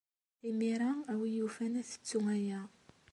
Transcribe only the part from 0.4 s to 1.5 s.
Imir-a, a win